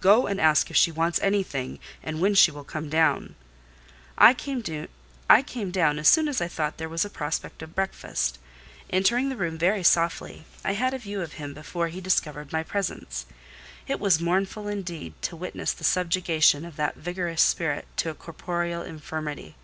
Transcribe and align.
Go 0.00 0.28
and 0.28 0.40
ask 0.40 0.70
if 0.70 0.76
she 0.76 0.92
wants 0.92 1.18
anything; 1.22 1.80
and 2.04 2.20
when 2.20 2.36
she 2.36 2.52
will 2.52 2.62
come 2.62 2.88
down." 2.88 3.34
I 4.16 4.32
came 4.32 4.60
down 5.72 5.98
as 5.98 6.06
soon 6.06 6.28
as 6.28 6.40
I 6.40 6.46
thought 6.46 6.76
there 6.76 6.88
was 6.88 7.04
a 7.04 7.10
prospect 7.10 7.62
of 7.62 7.74
breakfast. 7.74 8.38
Entering 8.90 9.28
the 9.28 9.34
room 9.36 9.58
very 9.58 9.82
softly, 9.82 10.44
I 10.64 10.74
had 10.74 10.94
a 10.94 10.98
view 10.98 11.20
of 11.20 11.32
him 11.32 11.52
before 11.52 11.88
he 11.88 12.00
discovered 12.00 12.52
my 12.52 12.62
presence. 12.62 13.26
It 13.88 13.98
was 13.98 14.20
mournful, 14.20 14.68
indeed, 14.68 15.20
to 15.22 15.34
witness 15.34 15.72
the 15.72 15.82
subjugation 15.82 16.64
of 16.64 16.76
that 16.76 16.94
vigorous 16.94 17.42
spirit 17.42 17.88
to 17.96 18.10
a 18.10 18.14
corporeal 18.14 18.82
infirmity. 18.82 19.56